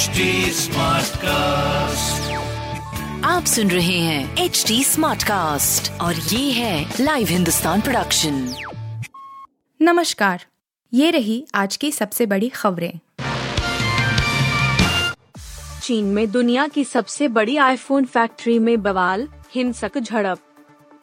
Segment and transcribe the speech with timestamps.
[0.00, 0.20] HD
[1.16, 2.30] cast
[3.24, 8.54] आप सुन रहे हैं एच डी स्मार्ट कास्ट और ये है लाइव हिंदुस्तान प्रोडक्शन
[9.82, 10.44] नमस्कार
[10.94, 12.98] ये रही आज की सबसे बड़ी खबरें।
[15.82, 20.38] चीन में दुनिया की सबसे बड़ी आईफोन फैक्ट्री में बवाल हिंसक झड़प।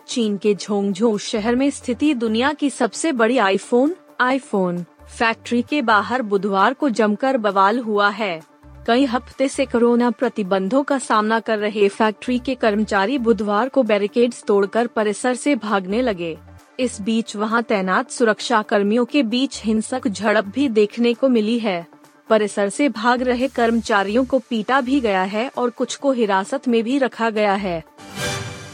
[0.07, 4.85] चीन के झोंगझो शहर में स्थिति दुनिया की सबसे बड़ी आईफोन आईफोन
[5.17, 8.56] फैक्ट्री के बाहर बुधवार को जमकर बवाल हुआ है।
[8.87, 14.43] कई हफ़्ते से कोरोना प्रतिबंधों का सामना कर रहे फैक्ट्री के कर्मचारी बुधवार को बैरिकेड्स
[14.43, 16.37] तोड़कर परिसर से भागने लगे।
[16.79, 21.85] इस बीच वहाँ तैनात सुरक्षा कर्मियों के बीच हिंसक झड़प भी देखने को मिली है।
[22.29, 26.83] परिसर से भाग रहे कर्मचारियों को पीटा भी गया है और कुछ को हिरासत में
[26.83, 27.83] भी रखा गया है।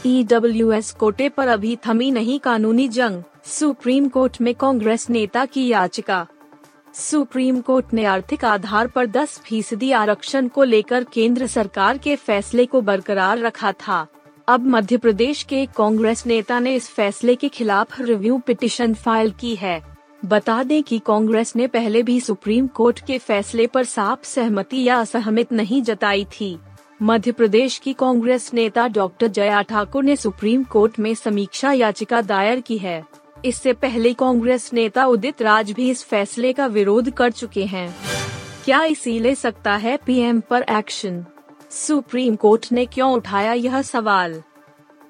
[0.06, 6.26] ईडब्ल्यूएस कोटे पर अभी थमी नहीं कानूनी जंग, सुप्रीम कोर्ट में कांग्रेस नेता की याचिका।
[6.94, 12.66] सुप्रीम कोर्ट ने आर्थिक आधार पर 10 फ़ीसदी आरक्षण को लेकर केंद्र सरकार के फैसले
[12.66, 14.06] को बरकरार रखा था।
[14.48, 19.54] अब मध्य प्रदेश के कांग्रेस नेता ने इस फैसले के खिलाफ रिव्यू पिटिशन फ़ाइल की
[19.54, 19.82] है।
[20.24, 25.00] बता दें कि कांग्रेस ने पहले भी सुप्रीम कोर्ट के फैसले पर साफ़ सहमति या
[25.00, 26.58] असहमत नहीं जताई थी।
[27.02, 32.60] मध्य प्रदेश की कांग्रेस नेता डॉक्टर जया ठाकुर ने सुप्रीम कोर्ट में समीक्षा याचिका दायर
[32.60, 37.64] की है। इससे पहले कांग्रेस नेता उदित राज भी इस फैसले का विरोध कर चुके
[37.64, 37.94] हैं।
[38.64, 41.24] क्या इसी ले सकता है पीएम पर एक्शन?
[41.70, 44.42] सुप्रीम कोर्ट ने क्यों उठाया यह सवाल?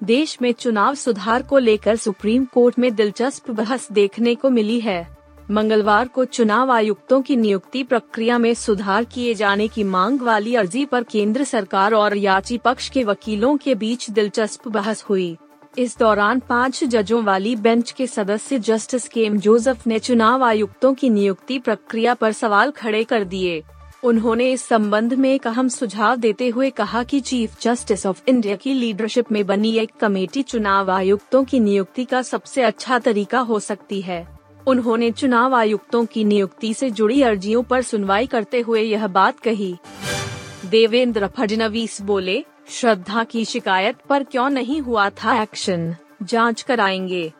[0.03, 5.17] देश में चुनाव सुधार को लेकर सुप्रीम कोर्ट में दिलचस्प बहस देखने को मिली है।
[5.51, 10.85] मंगलवार को चुनाव आयुक्तों की नियुक्ति प्रक्रिया में सुधार किए जाने की मांग वाली अर्जी
[10.85, 15.37] पर केंद्र सरकार और याची पक्ष के वकीलों के बीच दिलचस्प बहस हुई।
[15.77, 21.09] इस दौरान पाँच जजों वाली बेंच के सदस्य जस्टिस केम जोसेफ ने चुनाव आयुक्तों की
[21.09, 23.63] नियुक्ति प्रक्रिया पर सवाल खड़े कर दिए।
[24.03, 28.55] उन्होंने इस संबंध में एक अहम सुझाव देते हुए कहा कि चीफ जस्टिस ऑफ़ इंडिया
[28.55, 33.59] की लीडरशिप में बनी एक कमेटी चुनाव आयुक्तों की नियुक्ति का सबसे अच्छा तरीका हो
[33.59, 34.27] सकती है।
[34.67, 39.75] उन्होंने चुनाव आयुक्तों की नियुक्ति से जुड़ी अर्जियों पर सुनवाई करते हुए यह बात कही।
[40.65, 45.95] देवेंद्र फडणवीस बोले श्रद्धा की शिकायत पर क्यों नहीं हुआ था एक्शन?
[46.23, 47.33] जाँच कराएँगे।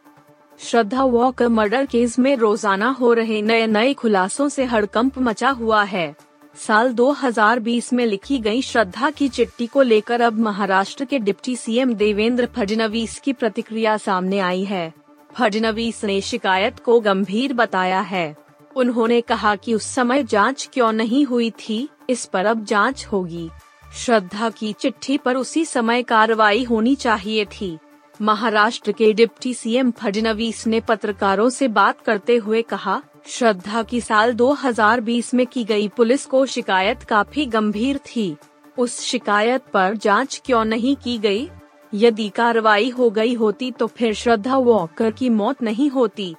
[0.59, 5.83] श्रद्धा वॉकर मर्डर केस में रोज़ाना हो रहे नए नए खुलासों से हड़कंप मचा हुआ
[5.83, 6.15] है।
[6.55, 11.93] साल 2020 में लिखी गई श्रद्धा की चिट्ठी को लेकर अब महाराष्ट्र के डिप्टी सीएम
[11.93, 14.93] देवेंद्र फडणवीस की प्रतिक्रिया सामने आई है।
[15.33, 18.35] फडणवीस ने शिकायत को गंभीर बताया है।
[18.75, 23.49] उन्होंने कहा कि उस समय जाँच क्यों नहीं हुई थी, इस पर अब जाँच होगी।
[23.95, 27.77] श्रद्धा की चिट्ठी पर उसी समय कार्रवाई होनी चाहिए थी।
[28.21, 34.33] महाराष्ट्र के डिप्टी सीएम फडणवीस ने पत्रकारों से बात करते हुए कहा, श्रद्धा की साल
[34.33, 38.35] 2020 में की गई पुलिस को शिकायत काफ़ी गंभीर थी।
[38.77, 41.49] उस शिकायत पर जाँच क्यों नहीं की गई?
[41.93, 46.35] यदि कार्रवाई हो गई होती तो फिर श्रद्धा वॉकर की मौत नहीं होती।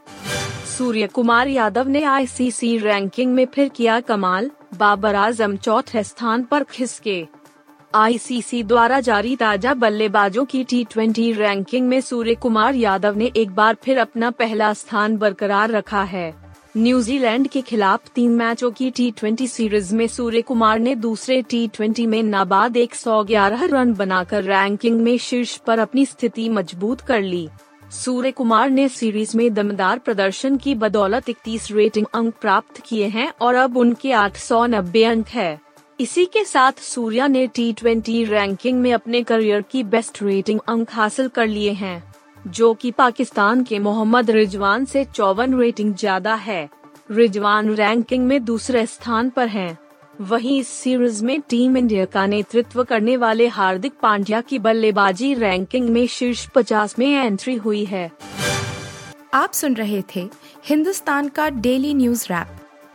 [0.79, 6.65] सूर्य कुमार यादव ने आईसीसी रैंकिंग में फिर किया कमाल, बाबर आज़म चौथे स्थान पर
[6.65, 7.27] खिसके।
[7.97, 13.51] आईसीसी द्वारा जारी ताज़ा बल्लेबाजों की टी ट्वेंटी रैंकिंग में सूर्य कुमार यादव ने एक
[13.51, 16.35] बार फिर अपना पहला स्थान बरकरार रखा है।
[16.77, 21.67] न्यूजीलैंड के खिलाफ तीन मैचों की टी ट्वेंटी सीरीज़ में सूर्य कुमार ने दूसरे टी
[21.69, 27.49] ट्वेंटी में नाबाद 111 रन बनाकर रैंकिंग में शीर्ष पर अपनी स्थिति मज़बूत कर ली।
[27.95, 33.33] सूर्य कुमार ने सीरीज़ में दमदार प्रदर्शन की बदौलत 31 रेटिंग अंक प्राप्त किए हैं
[33.41, 35.66] और अब उनके 890 अंक है।
[35.99, 41.29] इसी के साथ सूर्या ने टी रैंकिंग में अपने करियर की बेस्ट रेटिंग अंक हासिल
[41.29, 42.03] कर लिए हैं,
[42.47, 46.69] जो कि पाकिस्तान के मोहम्मद रिजवान से चौवन रेटिंग ज़्यादा है।
[47.11, 49.79] रिजवान रैंकिंग में दूसरे स्थान पर हैं।
[50.21, 55.89] वहीं इस सीरीज़ में टीम इंडिया का नेतृत्व करने वाले हार्दिक पांड्या की बल्लेबाजी रैंकिंग
[55.89, 58.11] में शीर्ष 50 में एंट्री हुई है।
[59.35, 60.29] आप सुन रहे थे
[60.65, 62.66] हिंदुस्तान का डेली न्यूज़ रैप